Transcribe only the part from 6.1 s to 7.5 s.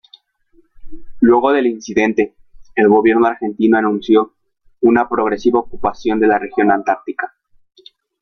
de la región antártica.